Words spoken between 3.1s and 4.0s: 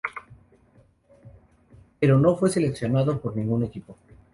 por ningún equipo.